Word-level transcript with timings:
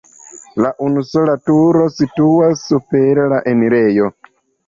La 0.65 0.69
unusola 0.85 1.35
turo 1.49 1.83
situas 1.97 2.65
super 2.71 3.21
la 3.35 3.43
enirejo. 3.53 4.09